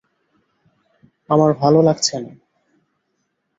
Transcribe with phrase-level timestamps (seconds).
[1.29, 2.31] আমার ভালো লাগছে না।